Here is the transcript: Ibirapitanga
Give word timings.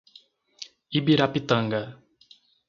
Ibirapitanga 0.97 1.81